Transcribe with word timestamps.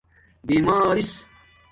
بیمارس 0.47 1.25